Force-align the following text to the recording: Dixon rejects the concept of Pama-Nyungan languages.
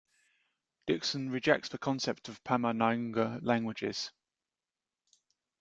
Dixon 0.87 1.29
rejects 1.29 1.69
the 1.69 1.77
concept 1.77 2.27
of 2.27 2.43
Pama-Nyungan 2.43 3.43
languages. 3.43 4.09